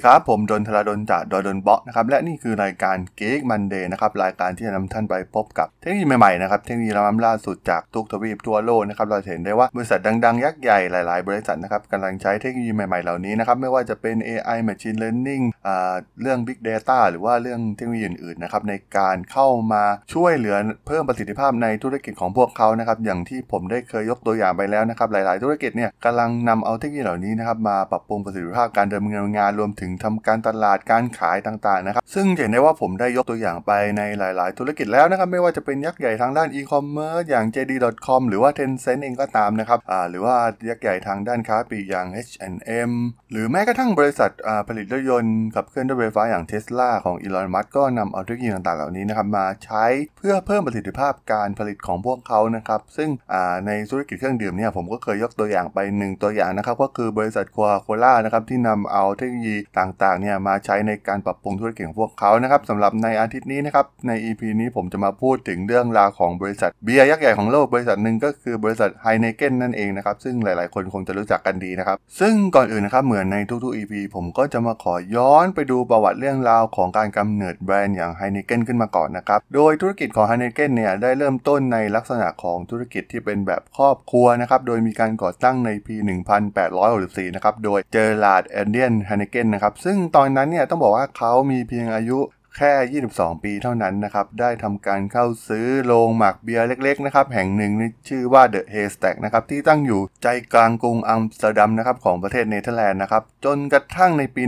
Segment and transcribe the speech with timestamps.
[0.00, 20.56] สวัสดีครับ ผมดนทราดนจากดนดนเบาะนะครับและนี่คือรายการเก๊กมันเดย์นะครับรายการที่จะนำท่านไปพบกับเทคโนโลยีใหม่ๆนะครับเทคโนโลยีล้ำล่าสุดจากทุกทวีปทั่วโลกนะครับเราเห็นได้ว่าบริษัทดังๆ ยักษ์ใหญ่หลายๆ บริษัทนะครับกำลังใช้เทคโนโลยีใหม่ๆ เหล่านี้นะครับไม่ว่าจะเป็น AI Machine Learning อ่าเรื่อง Big Data หรือว่าเรื่องเทคโนโลยีอื่นๆนะครับในการเข้ามาช่วยเหลือ
[20.86, 40.36] เพิ่มประสิทธิภาพในธุรกิจของพวกเขานะครับอย่างที่ผมได้เคยยกตัวอย่างไปแล้วนะครับหลาย ๆ ธุรกิจเนี่ยกำลังนำเอาเทคโนโลยีเหล่านี้นะครับมาปรับปรุงประสิทธิภาพการดำเนินงานรวมถึงทำการตลาดการขายต่างๆนะครับซึ่งเห็นได้ว่าผมได้ยกตัวอย่างไปในหลายๆ ธุรกิจแล้วนะครับไม่ว่าจะเป็นยักษ์ใหญ่ทางด้านอีคอมเมิร์ซอย่าง JD.com หรือว่า Tencent เองก็ตามนะครับอ่าหรือว่า
[40.68, 42.90] ยักษ์ใหญ่ทางด้านค้าปลีกอย่าง H&M
[43.30, 44.30] หรือแม้กระทั่งบริษัท
[44.68, 49.84] ผลิตรถยนต์ขับเคลื่อนด้วยไฟฟ้าอย่าง Tesla ของอีลอนมัสก์ก็นำเอาเทคโนโลยีต่างๆเหล่านี้นะครับมาใช้
[50.18, 53.08] เพื่อเพิ่มประสิทธิภาพการผลิตของพวกเขานะครับซึ่ง
[53.66, 85.94] ในธุรกิจเครื่องดื่มเนี่ยผมก็เคยยกตัวอย่างไปหนึ่งตัวอย่างนะครับก็คือบริษัทคคาโคล่านะครับที่นำเอาเทคโนโลยีต่างๆเนี่ยมาใช้ในการปรับปรุงธุรกิจของพวกเขานะครับสำหรับในอาทิตย์นี้นะครับใน EP นี้ผมจะมาพูดถึงเรื่องราวของบริษัทเบียร์ยักษ์ใหญ่ของโลกบริษัทหนึ่งก็คือบริษัท Heineken นั่นเองนะครับซึ่งหลายๆ คนคงจะรู้จักกันดีนะครับซึ่งก่อนอื่นนะครับเหมือนในทุกๆ EP ผมก็จะมาขอย้อนไปดูประวัติเรื่องราวของการกำเนิดแบรนด์อย่าง Heineken ขึ้นมาก่อนนะครับโดยธุรกิจของ Heineken เนี่ยได้เริ่มต้นในลักษณะของธุรกิจที่เป็นแบบครอบครัวนะครับโดยมีการก่อตั้งในปี
[86.60, 92.18] 1864 นะครับโดย Gerard Adriaan Heineken นะครับซึ่งตอนนั้นเนี่ยต้องบอกว่าเขามีเพียงอายุ
[92.56, 104.42] แค่ 22 ปีเท่านั้นนะครับ ได้ทำการเข้าซื้อโรงหมักเบียร์เล็กๆนะครับ แห่งหนึ่งในชื่อว่า The Haystack นะครับ ที่ตั้งอยู่ใจกลางกรุงอัมสเตอร์ดัมนะครับของประเทศเนเธอร์แลนด์นะครับ จนกระทั่งในปี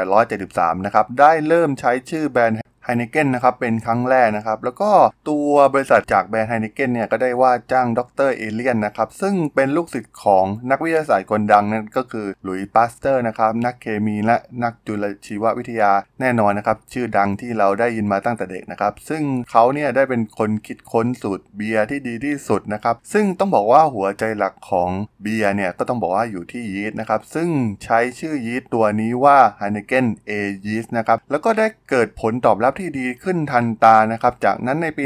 [0.00, 4.90] 1873 นะครับ ได้เริ่มใช้ชื่อแบรนด์ Heineken นะครับเป็นครั้งแรกนะครับ แล้วก็
[5.28, 8.30] ตัวบริษัทจากแบรนด์ Heineken เนี่ยก็ได้ว่าจ้างดร.
[8.36, 24.90] Elion นะครับ ซึ่งเป็นลูกศิษย์ของนักวิทยาศาสตร์คนดังนั่นก็คือหลุยส์ปาสเตอร์นะครับ นักเคมีและนักจุลชีววิทยาแน่นอนนะครับ ชื่อดังที่เราได้ยินมาตั้งแต่เด็กนะครับ ซึ่งเขาเนี่ยได้เป็นคนคิดค้นสูตรเบียร์ที่ดีที่สุดนะครับ ซึ่งต้องบอกว่าหัวใจหลักของ
[25.22, 27.48] เบียร์เนี่ยก็ต้องบอกว่าอยู่ที่ยีสต์นะครับ ซึ่ง
[27.84, 35.04] ใช้ชื่อยีสต์ตัวนี้ว่า Heineken A-yeast นะครับแล้วก็ได้เกิดผลตอบรับที่ดีขึ้นทันตานะครับจากนั้นในปี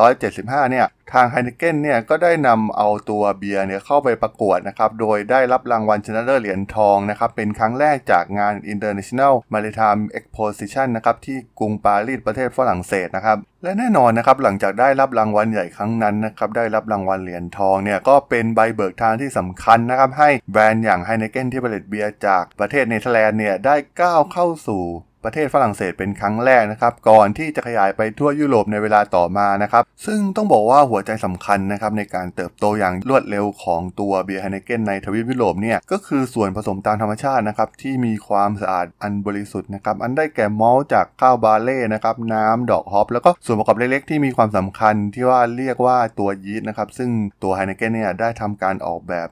[0.00, 24.84] 1875 เนี่ยทาง Heineken เนี่ยก็ได้นำเอาตัวเบียร์เนี่ยเข้าไปประกวดนะครับโดยได้รับรางวัลชนะเลิศเหรียญทองนะครับเป็นครั้งแรกจากงาน International Maritime Exposition นะครับที่กรุงปารีสประเทศฝรั่งเศสนะครับและแน่นอนนะครับหลังจากได้รับรางวัลใหญ่ครั้งนั้นนะครับได้รับรางวัลเหรียญทองเนี่ยก็เป็นใบเบิกทางที่สำคัญนะครับให้แบรนด์อย่าง Heineken ที่ผลิตเบียร์จากประเทศเนเธอร์แลนด์เนี่ยได้ก้าวเข้าสู่
[25.24, 47.10] ประเทศฝรั่งเศสเป็นครั้งแรกนะครับ ก่อนที่จะขยายไปทั่วยุโรปในเวลาต่อมานะครับ ซึ่งต้องบอกว่าหัวใจสำคัญนะครับในการเติบโตอย่างรวดเร็วของตัวเบียร์ไฮเนเกนในทวีปยุโรปเนี่ยก็คือส่วนผสมตามธรรมชาตินะครับที่มีความสะอาดอันบริสุทธิ์นะครับอันได้แก่มอลจากข้าวบาเล่นะครับน้ำดอกฮอปแล้วก็ส่วนประกอบเล็กๆ ที่มีความสำคัญที่ว่าเรียกว่าตัวยีสต์นะครับซึ่ง
[47.42, 49.28] ตัวไฮเนเกนเนี่ยได้ทำการออกแบบ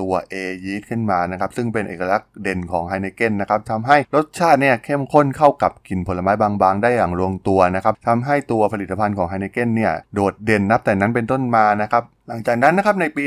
[0.00, 13.24] ตัว A ยีสต์ขึ้นมานะครับ ซึ่งเป็นเอกลักษณ์เด่นของไฮเนเกนนะครับทำให้รสชาติเนี่ยเข้มข้นเข้ากับกลิ่นผลไม้บางๆ ได้อย่างลงตัวนะครับทำให้ตัวผลิตภัณฑ์ของไฮเนเกนเนี่ยโดดเด่นนับแต่นั้นเป็นต้นมานะครับ หลังจากนั้นนะครับในปี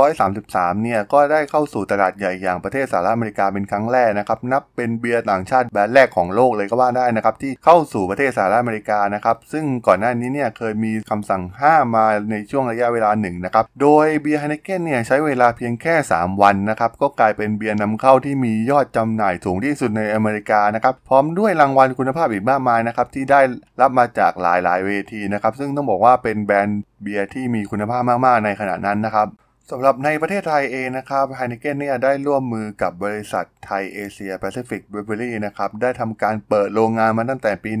[0.00, 23.40] 1933 เนี่ยก็ได้เข้าสู่ตลาดใหญ่อย่างประเทศสหรัฐอเมริกาเป็นครั้งแรกนะครับนับเป็นเบียร์ต่างชาติแบรนด์แรกของโลกเลยก็ว่าได้นะครับที่เข้าสู่ประเทศสหรัฐอเมริกานะครับซึ่งก่อนหน้านี้เนี่ยเคยมีคำสั่งห้ามมาในช่วงระยะเวลาหนึ่งนะครับโดยเบียร์ไฮเนเกนเนี่ยใช้เวลาเพียงแค่ 3 วันนะครับก็กลายเป็นเบียร์นำเข้าที่มียอดจำหน่ายสูงที่สุดในอเมริกานะครับพร้อมด้วยรางวัลคุณภาพอีกมากมายนะครับที่ได้
[23.80, 29.28] รับมาจากหลายๆ เวทีนะครับซึ่งต้องบอกว่าเป็นแบรนด์ เบียร์ที่มีคุณภาพมากๆในขณะนั้นนะครับ
[29.70, 37.72] สำหรับในประเทศไทยเองนะครับไฮนิเกนเนี่ยได้ร่วมมือกับบริษัทไทยเอเชียแปซิฟิกบริวเวอรี่นะครับได้ทำการเปิดโรงงานมาตั้งแต่ปี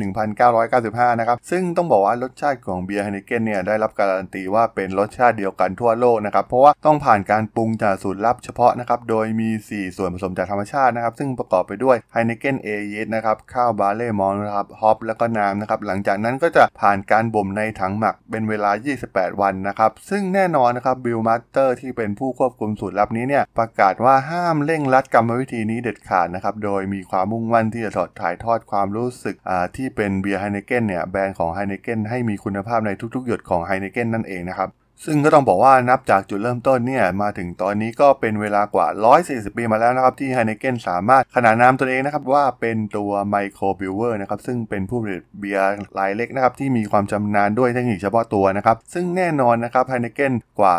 [0.56, 18.70] 1995 นะครับ ซึ่งต้องบอกว่ารสชาติของเบียร์ไฮนิเกนเนี่ยได้รับการันตีว่าเป็นรสชาติเดียวกันทั่วโลกนะครับ เพราะว่าต้องผ่านการปรุงจากสูตรลับเฉพาะนะครับ โดยมี 4 ส่วนผสมจากธรรมชาตินะครับ ซึ่งประกอบไปด้วยไฮนิเกน A-Yeast นะครับข้าวบาร์เลย์มอลต์นะครับฮอปแล้วก็น้ำนะครับหลังจากนั้นก็จะผ่านการบ่มในถังหมักเป็นเวลา
[19.06, 29.36] 28 วันนะครับซึ่งแน่นอนนะครับ brewmaster ที่เป็นผู้ควบคุมสูตรลับนี้เนี่ยประกาศว่าห้ามเร่งรัดกรรมวิธีนี้เด็ดขาดนะครับโดยมีความมุ่งมั่นที่จะถอดถ่ายทอดความรู้สึก
[29.76, 34.70] ที่เป็นเบียร์ไฮเนเกนเนี่ยแบรนด์ของไฮเนเกนให้มีคุณภาพในทุกๆ หยดของไฮเนเกนนั่นเองนะครับ
[35.06, 38.86] ซึ่งก็ต้องบอกว่านับจากจุดเริ่มต้นเนี่ยมาถึงตอนนี้ก็เป็นเวลากว่า
[39.22, 45.66] 140 ปีมาแล้วนะครับ ที่ไฮเนเกนสามารถขนานนามตัวเองนะครับว่าเป็นตัว microbrewer นะครับซึ่งเป็นผู้ผลิตเบียร์
[45.98, 50.76] รายเล็กนะครับที่มีความชำนาญด้วยเทคนิคเฉพาะตัวนะครับ ซึ่งแน่นอนนะครับไฮเนเกนกว่า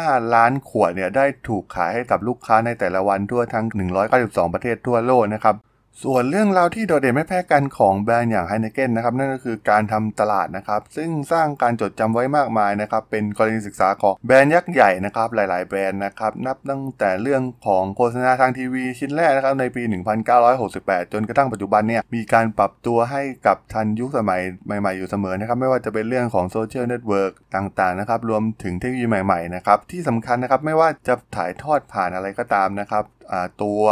[0.00, 3.66] 25 ล้านขวดเนี่ยได้ถูกขายให้กับลูกค้าในแต่ละวันทั่วทั้ง
[4.10, 5.56] 192 ประเทศทั่วโลกนะครับ
[6.04, 19.82] ส่วนเรื่องราวที่โดดเด่นไม่แพ้กันของแบรนด์อย่างไฮเนเกนนะครับนั่นก็คือการทำตลาดนะครับซึ่งสร้างการจดจำไว้มากมายนะครับเป็นกรณีศึกษาของแบรนด์ยักษ์ใหญ่นะครับหลาย ๆ แบรนด์นะครับนับตั้งแต่เรื่องของโฆษณาทางทีวีชิ้นแรกนะครับในปี
[20.48, 33.04] 1968 จนกระทั่งปัจจุบันเนี่ยมีการปรับตัวให้กับทันยุคสมัยใหม่ ๆ อยู่เสมอนะครับไม่ว่าจะเป็นเรื่องของ social network ต่าง ๆ นะครับรวมถึงเทคโนโลยีใหม่ ๆ นะครับที่สำคัญนะครับไม่ว่าจะถ่ายทอดผ่านอะไรก็ตามนะครับ
[33.62, 33.82] ตัว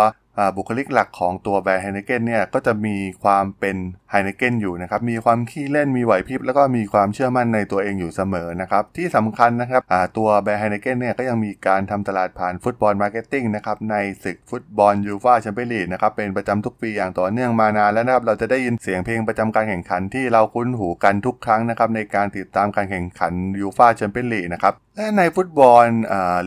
[0.57, 3.77] บุคลิกหลักของตัวแบรนด์ไฮเนเกนเนี่ยก็จะมีความเป็น
[4.11, 9.83] ไฮเนเกนอยู่นะครับ มีความขี้เล่นมีไหวพริบ แล้วก็มีความเชื่อมั่นในตัวเองอยู่เสมอนะครับ ที่สำคัญนะครับ
[10.17, 25.87] ตัวแบรนด์ไฮเนเกนเนี่ยก็ยังมีการทำตลาดผ่าน football marketing นะครับในศึกฟุตบอลยูฟ่าแชมเปี้ยนลีกนะครับเป็นประจำทุกปีอย่างต่อเนื่องมานานแล้วนะครับเราจะได้ยินเสียงเพลงประจำการแข่งขันที่เราคุ้นหูกันทุกครั้งนะครับในการติดตามการแข่งขันยูฟ่าแชมเปี้ยนลีกนะครับและในฟุตบอล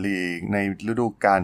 [0.04, 1.40] ลีกในฤดูกาล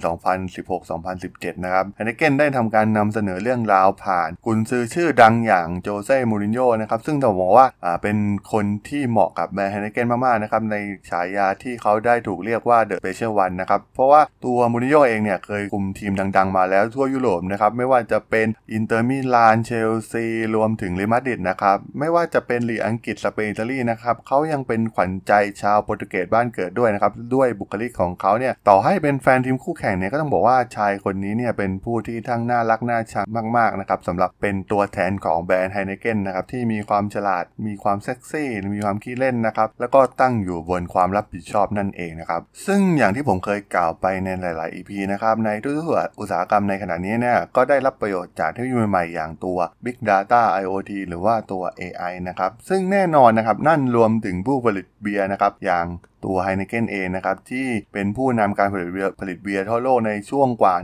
[0.60, 7.66] 2016-2017 นะครับไฮเนเกนได้ทำการนำเสนอเรื่องราวผ่านกุนซือชื่อดังอย่างโชเซ่มูรินโญ่นะครับซึ่งต้องบอกว่า
[8.02, 8.16] เป็น
[8.52, 10.76] คนที่เหมาะกับแบรนด์ไฮเนเกนมากๆนะครับใน
[11.10, 25.32] ฉายาที่เขาได้ถูกเรียกว่า The Special One นะครับเพราะว่าตัวมูรินโญ่เองเนี่ยเคยคุมทีมดัง ๆ มาแล้วทั่วยุโรปนะครับไม่ว่าจะเป็นอินเตอร์มิลานเชลซีรวมถึงเรอัลมาดริดนะครับไม่ว่าจะเป็นลีกอังกฤษสเปนอิตาลีนะครับเขายังเป็นขวัญใจ
[25.62, 33.26] ชาวโปรตุเกสบ้านเกิดด้วยนะครับด้วยบุคลิกของเขาเนี่ยต่อให้เป็นแฟนทีมคู่แข่งเนี่ยก็ต้องบอกว่าชายคนนี้เนี่ยเป็นผู้ที่ทั้งน่ารักน่าชัง
[33.56, 55.86] มากๆนะครับสำหรับเป็นตัวแทนของแบรนด์ไฮเนเกนนะครับที่มีความฉลาด มีความเซ็กซี่ มีความขี้เล่นนะครับแล้วก็ตั้งอยู่บนความรับผิดชอบนั่นเองนะครับซึ่งอย่างที่ผมเคยกล่าวไปในหลาย ๆ EP นะครับในทุกๆอุตสาหกรรมในขณะนี้เนี่ยก็ได้รับประโยชน์จากเทคโนโลยีใหม่ๆอย่างตัว Big Data IoT หรือว่าตัว AI นะครับซึ่งแน่นอนนะครับนั่นรวมถึงผู้ผลิตเบียร์นะครับอย่าง
[56.24, 60.74] ตัวไฮเนเกนเองนะครับที่เป็นผู้นำการผลิตเบียร์ผลิตเบียร์ทั่วโลกในช่วงกว่า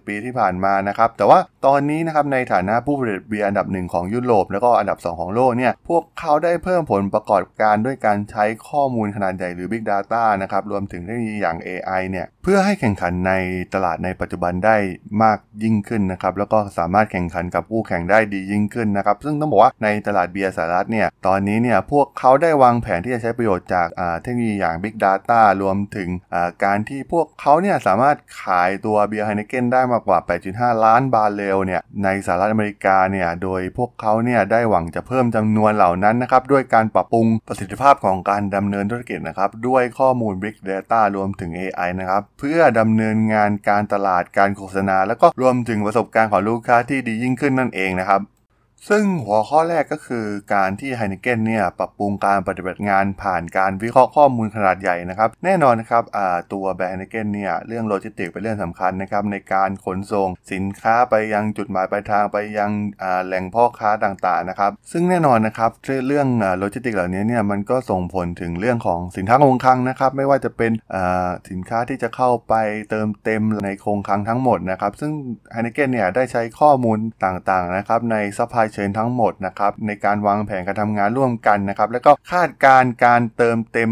[0.00, 13.32] 150 ปีที่ผ่านมานะครับแต่ว่าตอนนี้นะครับในฐานะผู้ผลิตเบียร์อันดับหนึ่งของยุโรปแล้วก็อันดับ 2 ของโลกเนี่ยพวกเขาได้เพิ่มผลประกอบการด้วยการใช้ข้อมูลขนาดใหญ่หรือ Big Data นะครับรวมถึงเทคโนโลยีอย่าง AI เนี่ยเพื่อให้แข่งขันใน
[13.74, 14.76] ตลาดในปัจจุบันได้
[15.22, 23.86] มากยิ่งขึ้นนะครับแล้วก็สามารถแข่งขันกับคู่แข่งได้ดียิ่งขึ้นนะครับซึ่งต้องบอกว่าในตลาดเบียร์สหรัฐเนี่ยตอนนี้เนี่ยพวกเขาได้วางแผนที่จะใช้ประโยชน์จาก
[24.22, 26.08] เทคโนโลยีีอย่าง Big Data รวมถึง
[26.64, 30.18] การที่พวกเขาเนี่ยสามารถขายตัวเบียร์ไฮเนเกนได้มากกว่า
[30.50, 48.20] 8.5 ล้านบาร์เรลเนี่ยในสหรัฐอเมริกาเนี่ยโดยพวกเขาเนี่ยได้หวังจะเพิ่มจำนวนเหล่านั้นนะครับด้วยการปรับปรุงประสิทธิภาพของการดำเนินธุรกิจนะครับด้วยข้อมูล Big Data รวมถึง AI นะครับเพื่อดำเนินงานการตลาดการโฆษณา แล้วก็รวมถึงประสบการณ์ของลูกค้าที่ดียิ่งขึ้นนั่นเองนะครับ
[48.88, 56.04] ซึ่งหัวข้อแรกก็คือการที่ไฮนิเกนเนี่ยปรับปรุงการปฏิบัติงานผ่านการวิเคราะห์ข้อมูลขนาดใหญ่นะครับ แน่นอนนะครับ
[56.52, 62.70] ตัวแบรนด์ไฮนิเกนเนี่ยเรื่องโลจิสติกเป็นเรื่องสำคัญนะครับในการขนส่งสินค้าไปยังจุดหมายปลายทางไปยัง
[63.26, 65.70] แหล่งพ่อค้าต่างๆนะครับ ซึ่งแน่นอนนะครับ
[66.06, 66.26] เรื่อง
[66.58, 70.72] โลจิสติกเหล่านี้เนี่ยมันก็ส่งผลถึงเรื่องของสินค้าคงคลังนะครับ ไม่ว่าจะเป็น
[71.50, 72.54] สินค้าที่จะเข้าไป
[72.90, 75.12] เติมเต็มในคงคลังทั้งหมดนะครับ ซึ่ง
[75.52, 83.90] ไฮนิเกนเนี่ยได้ใช้ข้อมูลต่างๆนะครับใน supply chain ทั้งหมดนะครับในการวางแผนการทำงานร่วมกันนะครับแล้วก็คาดการณ์การเติมเต็ม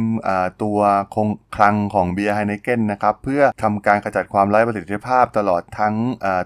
[0.62, 0.78] ตัว
[1.14, 5.94] คงคลังของเบียร์ไฮเนเกนนะครับเพื่อทำการขจัดความไร้ประสิทธิภาพตลอดทั้ง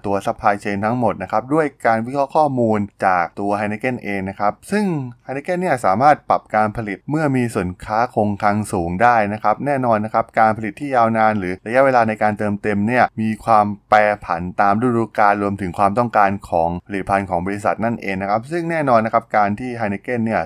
[0.07, 4.85] ตัว supply chain ทั้งหมดนะครับด้วยการวิเคราะห์ข้อมูลจากตัวไฮเนเกนเองนะครับซึ่ง
[5.25, 20.43] ไฮเนเกนเนี่ยสามารถปรับการผลิตเมื่อมีสินค้าคงคลังสูงได้นะครับแน่นอนนะครับการผลิตที่ยาวนาน หรือระยะเวลาในการเติมเต็มเนี่ยมีความแปรผันตามฤดูกาลรวมถึงความต้องการของผลิตภัณฑ์ของบริษัทนั่นเองนะครับ ซึ่งแน่นอนนะครับการที่ไฮเนเกนเนี่ย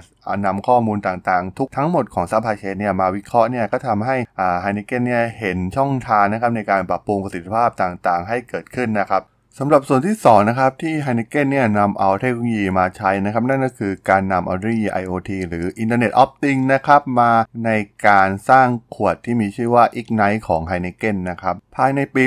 [0.47, 4.17] นำข้อมูลต่างๆ ทุกทั้งหมดของ supply chain เนี่ยมาวิเคราะห์เนี่ยก็ทำให้
[4.61, 9.25] ไฮเนเกนเนี่ยเห็นช่องทางนะครับในการปรับปรุงประสิทธิภาพต่างๆ ให้เกิดขึ้นนะครับ
[9.59, 17.33] สำหรับส่วนที่2นะครับที่ Heineken เนี่ยนำเอาเทคโนโลยีมาใช้นะครับนั่นก็คือการนำเอาเทคโนโลยี IoT หรือ Internet of Things นะครับมา
[17.65, 17.71] ใน
[18.07, 22.25] การสร้างขวดที่มีชื่อว่า Ignite ของ Heineken นะครับายในปี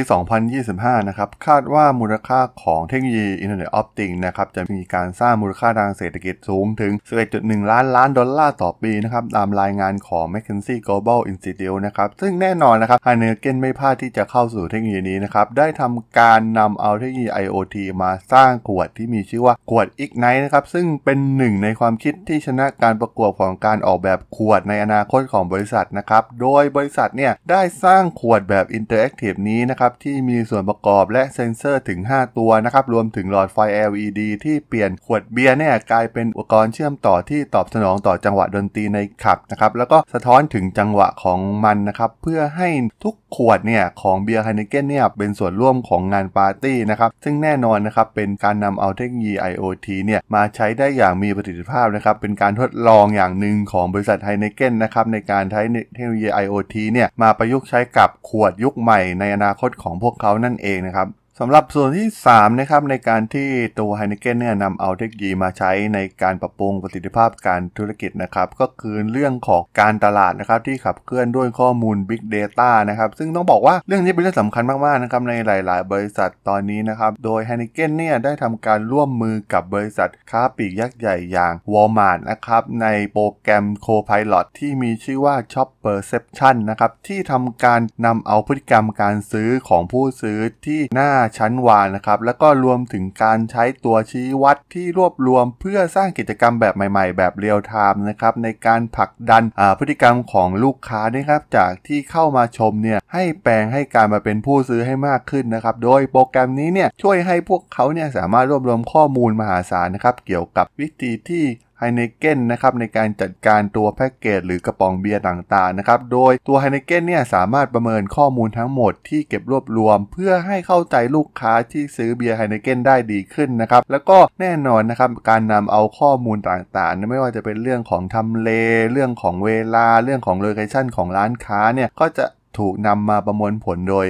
[0.53, 6.91] 2025 นะครับ คาดว่ามูลค่าของเทคโนโลยี Internet of Things นะครับ จะมีการสร้างมูลค่าทางเศรษฐกิจสูงถึง
[7.31, 20.65] 11.1 ล้านล้านดอลลาร์ต่อปีนะครับ ตามรายงานของ McKinsey Global Institute นะครับ ซึ่งแน่นอนนะครับ Heineken ไม่พลาดที่จะเข้าสู่เทคโนโลยีนี้นะครับ ได้ทำการนำเอาเทคโนโลยี IoT มาสร้างขวดที่มีชื่อว่าขวด Ignite นะครับ
[20.73, 33.57] ซึ่งเป็นหนึ่งในความคิดที่ชนะการประกวดของการออกแบบขวดในอนาคตของบริษัทนะครับ โดยบริษัทเนี่ยได้สร้างขวดแบบ Interactive นี้นะครับที่มีส่วนประกอบและเซ็นเซอร์ถึง 5 ตัวนะครับรวมถึงหลอดไฟ
[33.89, 42.69] LED ที่เปลี่ยนขวดเบียร์เนี่ยกลายเป็นอุปกรณ์เชื่อมต่อที่ตอบสนองต่อจังหวะดนตรีในคลับนะครับแล้วก็สะท้อนถึงจังหวะของมันนะครับเพื่อให้
[43.03, 55.61] ทุกขวดเนี่ยของเบียร์ไฮเนเกนเนี่ยเป็นส่วนร่วมของงานปาร์ตี้นะครับซึ่งแน่นอนนะครับเป็นการนำเอาเทคโนโลยี IoT เนี่ยมาใช้ได้อย่างมีประสิทธิภาพนะครับเป็นการทดลองอย่างหนึ่งของบริษัทไฮเนเกนนะครับในการใช้
[55.93, 61.07] เทคโนโลยี IoT เนี่ยมาประยุกต์ใช้กับขวดยุคใหม่ในอนาคตของพวกเขานั่นเองนะครับ
[61.39, 63.49] สำหรับส่วนที่ 3 นะครับในการที่
[63.79, 81.53] ตัว Heineken เนี่ยนำเอาเทคโนโลยีมาใช้ในการปรับปรุงประสิทธิภาพการธุรกิจนะครับ ก็คือเรื่องของการตลาดนะครับที่ขับเคลื่อนด้วยข้อมูล Big Data นะครับ ซึ่งต้องบอกว่าเรื่องนี้เป็นเรื่องสำคัญมาก ๆ นะครับ ในหลาย ๆ บริษัทตอนนี้นะครับ โดย Heineken เนี่ยได้ทำการร่วมมือกับบริษัทค้าปลีกยักษ์ใหญ่อย่าง
[81.73, 99.43] Walmart นะครับในโปรแกรม Copilot ที่มีชื่อว่า Shop Perception นะครับที่ทำการนำเอาพฤติกรรมการซื้อของผู้ซื้อที่หน้าชั้นวางนะครับ แล้วก็รวมถึงการใช้ตัวชี้วัดที่รวบรวมเพื่อสร้างกิจกรรมแบบใหม่ ๆ แบบเรียลไทม์นะครับในการผลักดัน
[99.79, 111.45] พฤติกรรมของลูกค้านะครับจากที่เข้ามาชมเนี่ยให้แปลงให้การมาเป็นผู้ซื้อให้มากขึ้นนะครับโดยโปรแกรมนี้เนี่ยช่วยให้พวกเขาเนี่ยสามารถรวบรวมข้อมูลมหาศาลนะครับเกี่ยวกับวิธีที่
[111.83, 128.49] ไฮเนเกนนะครับในการจัดการตัวแพ็กเกจหรือกระป๋องเบียร์ต่างๆนะครับโดยตัวไฮเนเกนเนี่ยสามารถประเมินข้อมูลทั้งหมดที่เก็บรวบรวม เพื่อให้เข้าใจลูกค้าที่ซื้อเบียร์ไฮเนเกนได้ดีขึ้นนะครับแล้วก็แน่นอนนะครับการนำเอาข้อมูลต่างๆ ไม่ว่าจะเป็นเรื่องของทำเล
[128.91, 132.25] เรื่องของเวลาเรื่องของ location ของร้านค้าเนี่ยก็จะ
[132.61, 134.05] ถูกนำมาประมวลผลโดย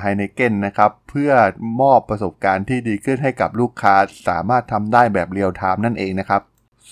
[0.00, 1.32] ไฮเนเกนนะครับเพื่อ
[1.80, 3.94] มอบประสบการณ์ที่ดีขึ้นให้กับลูกค้า
[4.28, 6.42] สามารถทำได้แบบเรียลไทม์นั่นเองนะครับ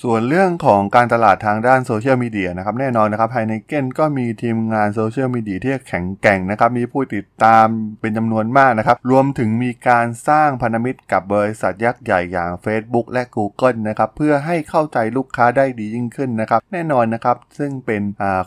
[0.05, 7.67] ส่วนเรื่องของการตลาดทางด้านโซเชียลมีเดียนะครับแน่นอนนะครับไฮเนเกนก็มีทีมงานโซเชียลมีเดียที่แข็งแกร่งนะครับมีผู้ติดตาม
[8.01, 18.03] เป็นจำนวนมากนะครับ รวมถึงมีการสร้างพันธมิตรกับบริษัทยักษ์ใหญ่อย่าง Facebook และ Google นะครับเพื่อให้เข้าใจลูกค้าได้ดียิ่งขึ้นนะครับ แน่นอนนะครับ ซึ่งเป็น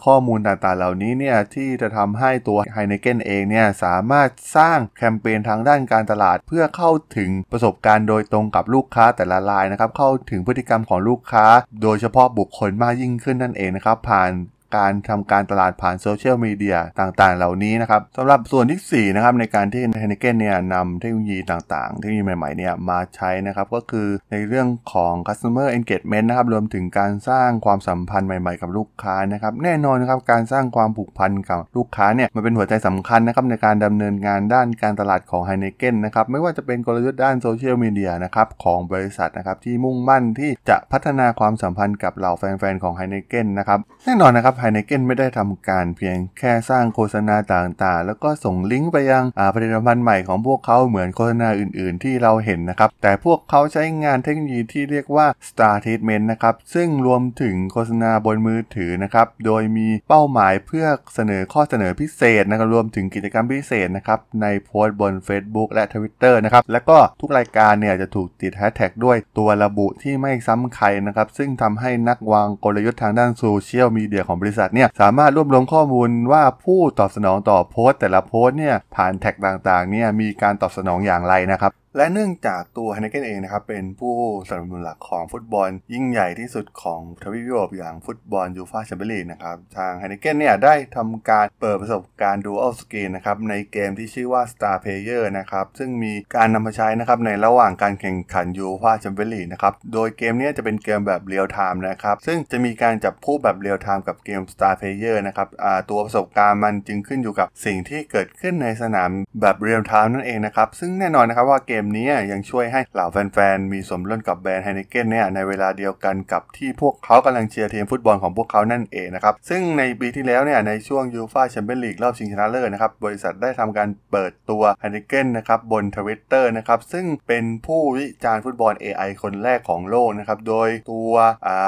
[0.06, 11.43] ข้อมูลต่างๆเหล่านี้เนี่ยที่จะทำให้ตัวไฮเนเกนเองเนี่ยสามารถสร้างแคมเปญทางด้านการตลาด เพื่อเข้าถึงประสบการณ์โดยตรงกับลูกค้าแต่ละรายนะครับเข้าถึงพฤติกรรมของลูกค้า
[11.82, 14.32] โดยเฉพาะบุคคลมากยิ่งขึ้นนั่นเองนะครับ ผ่าน
[14.76, 65.14] การทำการตลาดผ่านโซเชียลมีเดียต่างๆ เหล่านี้นะครับสำหรับส่วนที่4นะครับในการที่ไฮเนเกนเนี่ยนำเทคโนโลยีต่างๆ เทคโนโลยีใหม่ๆเนี่ยมาใช้นะครับก็คือในเรื่องของ customer engagement นะครับรวมถึงการสร้างความสัมพันธ์ใหม่ๆ กับลูกค้านะครับแน่นอนนะครับการสร้างความผูกพันกับลูกค้าเนี่ยมันเป็นหัวใจสำคัญนะครับในการดำเนินงานด้านการตลาดของไฮเนเกนนะครับไม่ว่าจะเป็นกลยุทธ์ด้านโซเชียลมีเดียนะครับของบริษัทนะครับที่มุ่งมั่นที่จะพัฒนาความสัมพันธ์กับเหล่าแฟนๆของไฮเนเกนนะครับแน่นอนนะครับไฮเนเกนไม่ได้ทำการเพียงแค่สร้างโฆษณาต่างๆ แล้วก็ส่งลิงก์ไปยังผลิตภัณฑ์ใหม่ของพวกเขาเหมือนโฆษณาอื่นๆ ที่เราเห็นนะครับ แต่พวกเขาใช้งานเทคโนโลยีที่เรียกว่า Star Treatment นะครับ ซึ่งรวมถึงโฆษณาบนมือถือนะครับ โดยมีเป้าหมายเพื่อเสนอข้อเสนอพิเศษนะครับรวมถึงกิจกรรมพิเศษนะครับในโพสต์บน
[65.28, 84.16] Facebook และ Twitter นะครับแล้วก็ทุกรายการเนี่ยจะถูกติดแฮชแท็กด้วยตัวระบุที่ไม่ซ้ำใครนะครับซึ่งทำให้นักวางกลยุทธ์ทางด้านโซเชียลมีเดียของบริษัทเนี่ยสามารถรวบรวมข้อมูลว่าผู้ตอบสนองต่อโพสต์ แต่ละโพสต์เนี่ยผ่านแท็กต่างๆเนี่ยมีการตอบสนองอย่างไรนะครับ และเนื่องจากตัวไฮเนเกนเองนะครับเป็นผู้
[84.50, 105.48] สนับสนุนหลักของฟุตบอล ยิ่งใหญ่ที่สุดของทวีปยุโรปอย่างฟุตบอลยูฟ่าแชมเปี้ยนลีกนะครับทางไฮเนเกนเนี่ยได้ทำการเปิดประสบการณ์ dual screen นะครับในเกมที่ชื่อว่า Star Player นะครับซึ่งมีการนำมาใช้นะครับในระหว่างการแข่งขันยูฟ่าแชมเปี้ยนลีกนะครับโดยเกมนี้จะเป็นเกมแบบเรียลไทม์นะครับซึ่งจะมีการจับคู่แบบเรียลไทม์กับเกม Star Player นะครับ
[105.90, 109.10] ตัวประสบการณ์มันจึงขึ้นอยู่กับสิ่งที่เกิดขึ้นในสนาม
[109.42, 131.14] แบบเรียลไทม์นั่นเองนะครับซึ่งแน่นอนนะครับว่าเกมนี้ยังช่วยให้เหล่าแฟนๆ มีส่วนร่วมกับแบรนด์ไฮเนเกนเนี่ยในเวลาเดียวกันกับที่พวกเขากำลังเชียร์ทีมฟุตบอลของพวกเขานั่นเองนะครับ ซึ่งในปีที่แล้วเนี่ยในช่วงยูฟ่าแชมเปี้ยนลีกรอบชิงชนะเลิศนะครับ บริษัทได้ทำการเปิดตัวไฮเนเกนนะครับบนทวิตเตอร์นะครับ ซึ่งเป็นผู้วิจารณ์ฟุตบอล AI คนแรกของโลกนะครับ โดยตัว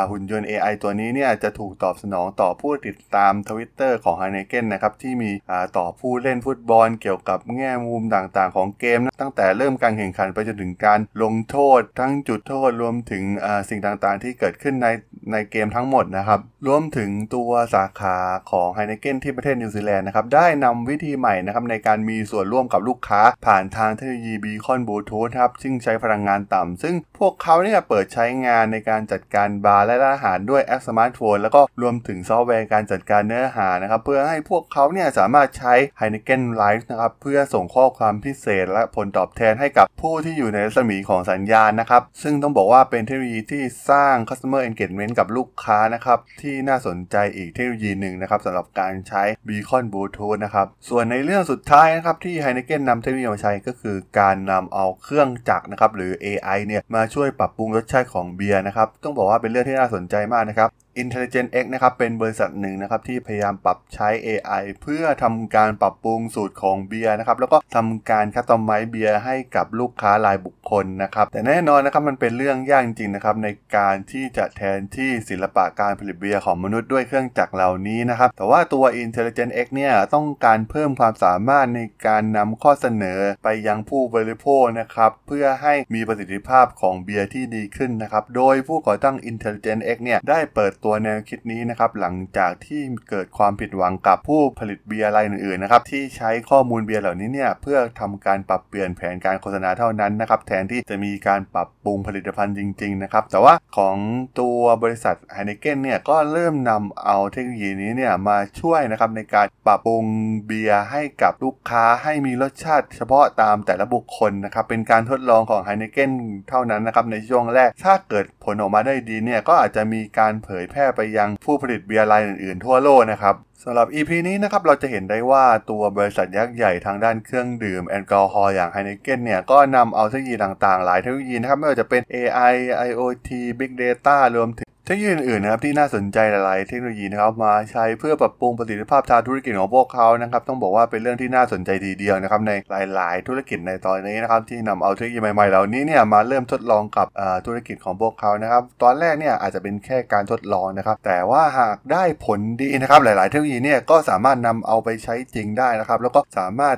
[0.10, 5.31] หุ่นยนต์ AI ตัวนี้เนี่ยจะถูกตอบสนองต่อผู้ติดตามทวิตเตอร์ของไฮเนเกนนะครับที่มี
[5.77, 13.24] ต่อผู้เล่นฟุตบอลเกี่ยวกับแง่มุมต่างๆ ของเกม ตั้งแต่เริ่มการแข่งขันไปจนถึงการลงโทษทั้งจุดโทษรวมถึง
[13.70, 14.88] สิ่งต่างๆ ที่เกิดขึ้นใน
[15.32, 18.17] ในเกมทั้งหมดนะครับ รวมถึงตัวสาขา
[18.51, 45.13] ของไฮเนเกนที่ประเทศนิวซีแลนด์นะครับ ได้นำวิธีใหม่นะครับในการมีส่วนร่วมกับลูกค้า ผ่านทางเทคโนโลยี beacon บลูทูธครับ ซึ่งใช้พลังงานต่ำ ซึ่งพวกเขาเนี่ยเปิดใช้งานในการจัดการบาร์และร้านอาหารด้วยแอปสมาร์ทโฟนแล้วก็รวมถึงซอฟต์แวร์การจัดการเนื้อหานะครับ เพื่อให้พวกเขาเนี่ยสามารถใช้ Heineken Live นะครับ เพื่อส่งข้อความพิเศษ และผลตอบแทนให้กับผู้ที่อยู่ในรัศมีของสัญญาณนะครับ ซึ่งต้องบอกว่าเป็นเทคโนโลยีที่สร้าง customer engagement
[45.19, 60.69] กับลูกค้านะครับที่น่าสนใจอีกเทคโนโลยีหนึ่งนะครับสำหรับการใช้บีคอนบลูทูธนะครับส่วนในเรื่องสุดท้ายนะครับที่ไฮนิกเก้นำเทคโนโลยีมาใช้ก็คือการนำเอาเครื่องจักรนะครับหรือ AI เนี่ยมาช่วยปรับปรุงรสชาติของเบียร์นะครับต้องบอกว่าเป็นเรื่องที่น่าสนใจมากนะครับ
[61.02, 73.48] Intelligent X นะครับเป็นบริษัทหนึ่งนะครับที่พยายามปรับใช้ AI เพื่อทำการปรับปรุงสูตรของเบียร์นะครับแล้วก็ทำการ customize เบียร์ให้กับลูกค้ารายบุคคลนะครับแต่แน่นอนนะครับมันเป็นเรื่องยากจริงๆนะครับใน
[73.78, 103.98] การที่จะแทนที่ศิลปะการผลิตเบียร์ของมนุษย์ด้วยเครื่องจักรเหล่านี้นะครับแต่ว่าตัว Intelligent X เนี่ยต้องการเพิ่มความสามารถในการนำข้อเสนอไปยังผู้บริโภคนะครับเพื่อให้มีประสิทธิภาพของเบียร์ที่ดีขึ้นนะครับโดยผู้ก่อตั้ง Intelligent X เนี่ยได้เปิดตัวแนวคิดนี้นะครับหลังจากที่เกิดความผิดหวังกับผู้ผลิตเบียร์รายอื่นๆนะครับที่ใช้ข้อมูลเบียร์เหล่านี้เนี่ยเพื่อทำการปรับเปลี่ยนแผนการโฆษณาเท่านั้นนะครับแทนที่จะมีการปรับปรุงผลิตภัณฑ์จริงๆนะครับแต่ว่าของ
[104.39, 110.04] ตัวบริษัทไฮเนเกนเนี่ยก็เริ่มนำเอาเทคโนโลยีนี้เนี่ยมาช่วยนะครับในการปรับปรุง
[110.46, 116.12] เบียร์ให้กับลูกค้าให้มีรสชาติเฉพาะตามแต่ละบุคคลนะครับเป็นการทดลองของไฮเนเกน
[116.50, 132.53] เท่านั้นนะครับในช่วงแรกถ้าเกิดผลออกมาได้ดีเนี่ยก็อาจจะมีการเผยแพพร่ไปยังผู้ผลิตเบียร์รายอื่นๆทั่วโลกนะครับสำหรับ EP นี้นะครับเราจะเห็นได้ว่าตัวบริษัทยักษ์ใหญ่ทางด้านเครื่องดื่มแอลกอฮอล์อย่างไฮเนเกนเนี่ย ก็นำเอาเทคโนโลยีต่างๆ หลายเทคโนโลยีนะครับ ไม่ว่าจะเป็น AI
[132.88, 133.29] IoT
[133.60, 142.51] Big Data รวมถึง เทคโนโลยีอื่นๆนะครับที่น่าสนใจหลายๆ เทคโนโลยีนะครับมาใช้เพื่อปรับปรุงประสิทธิภาพทางธุรกิจของพวกเขานะครับต้องบอกว่าเป็นเรื่องที่น่าสนใจทีเดียวนะครับใน
[142.96, 147.08] หลาย ๆ ธุรกิจในตอนนี้นะครับที่นำเอาเทคโนโลยีใหม่ๆเหล่านี้เนี่ยมาเริ่มทดลองกับ
[147.46, 156.77] ธุรกิจของพวกเขานะครับตอนแรกเนี่ยอาจจะเป็นแค่การทดลองนะครับแต่ว่าหากได้ผลดีนะครับหลาย ๆ เทคโนโลยีเนี่ยก็สามารถนำเอาไปใช้จริงได้นะครับแล้วก็สามารถ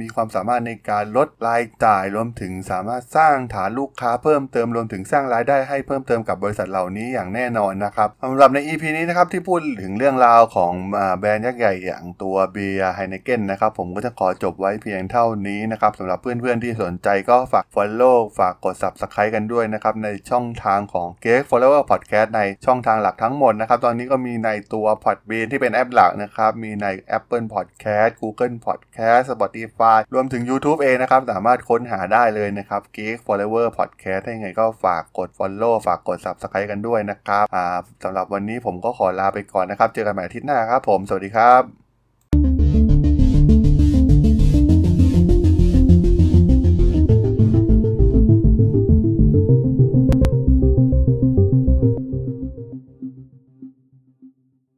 [0.00, 10.72] มีความสามารถในการลดรายจ่ายรวมถึงสามารถสร้างฐานลูกค้าเพิ่มเติมรวมถึงสร้างรายได้ให้เพิ่มเติมกับบริษัทเหล่านี้อย่างแน่นอนนะครับสำหรับใน EP นี้นะครับที่พูดถึงเรื่องราวของ
[11.18, 28.56] แบรนด์ยักษ์ใหญ่อย่างตัวเบียร์ไฮเนเกนนะครับผมก็จะขอจบไว้เพียงเท่านี้นะครับสำหรับเพื่อนๆที่สนใจก็ฝาก Follow ฝากกด Subscribe กันด้วยนะครับในช่องทางของ g a k Follower Podcast ในช่องทางหลักทั้งหมดนะครับตอนนี้ก็มีในตัว Podbean ที่เป็นแอปหลักนะครับมีใน Apple Podcast Google
[28.66, 39.88] Podcast Spotify รวมถึง YouTube เองนะครับสามารถค้นหาได้เลยนะครับ g a k Follower Podcast ถ้ายังไงก็ฝากกด Follow ฝากกด Subscribe กันด้วยนะครนะครับสำหรับวันนี้ผมก็ขอลาไปก่อนนะครับ
[39.94, 41.83] เจอกันใหม่อาทิตย์หน้าครับผม สวัสดีครับ